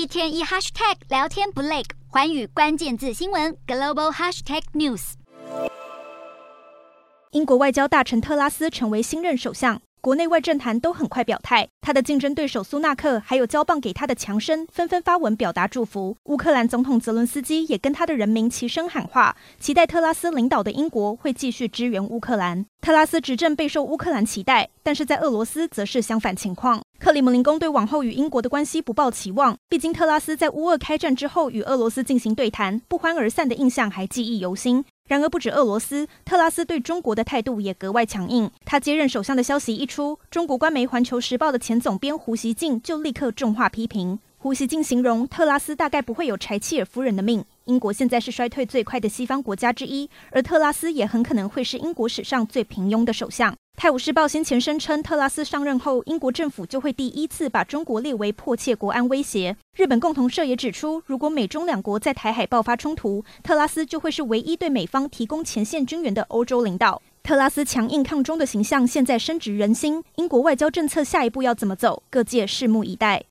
[0.00, 5.12] 一天一 hashtag 聊天不累，环宇关键字新闻 global hashtag news。
[7.32, 9.78] 英国外交大臣特拉斯成为新任首相。
[10.00, 16.16] 国内外政坛都很快表态，他的竞争对手苏纳克还有交棒给他的强生纷纷发文表达祝福。
[16.24, 22.64] 乌克兰总统泽伦斯基也跟他的人民齐声喊话，期待特拉斯领导的英国会继续支援乌克兰。
[22.80, 26.80] 特拉斯执政备受乌克兰期待，但是在俄罗斯则是相反情况。
[27.00, 34.84] 克里姆林宫对往后与英国的关系不抱期望，毕竟特拉斯在乌俄开战之后与俄罗斯进行对谈，不欢而散的印象还记忆犹新。
[35.08, 38.50] 然而，不止俄罗斯，特拉斯对中国的态度也格外强硬。
[38.66, 44.18] 他接任首相的消息一出，中国官媒《环球时报》的前总编胡锡进就立刻重话批评。
[44.36, 47.42] 胡锡进形容特拉斯大概不会有柴契尔夫人的命。
[47.64, 53.52] 英国现在是衰退最快的西方国家之一，而特拉斯也很可能会是英国史上最平庸的首相。
[53.82, 59.56] 《泰晤士报》先前声称，特拉斯上任后，英国政府就会第一次把中国列为迫切国安威胁。
[59.74, 67.00] 日本共同社也指出，如果美中两国在台海爆发冲突，特拉斯就会是唯一对美方提供前线军援的欧洲领导。
[67.22, 72.02] 特拉斯强硬抗中的形象现在深植人心，英国外交政策下一步要怎么走？
[72.10, 73.24] 各界拭目以待。